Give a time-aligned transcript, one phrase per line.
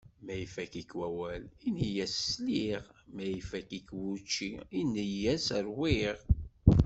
[0.25, 2.81] Ma ifat-ik wawal, ini-as sliɣ.
[3.15, 6.17] Ma ifat-ik wučči, ini-as ṛwiɣ.